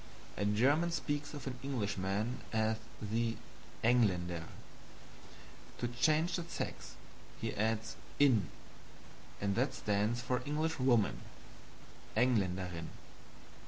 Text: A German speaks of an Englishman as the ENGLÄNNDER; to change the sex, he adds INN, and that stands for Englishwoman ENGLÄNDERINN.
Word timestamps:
A 0.35 0.45
German 0.45 0.89
speaks 0.89 1.31
of 1.35 1.45
an 1.45 1.59
Englishman 1.61 2.39
as 2.51 2.77
the 2.99 3.37
ENGLÄNNDER; 3.83 4.45
to 5.77 5.87
change 5.89 6.37
the 6.37 6.43
sex, 6.45 6.95
he 7.39 7.53
adds 7.53 7.95
INN, 8.19 8.47
and 9.39 9.53
that 9.53 9.75
stands 9.75 10.19
for 10.19 10.41
Englishwoman 10.43 11.19
ENGLÄNDERINN. 12.17 12.87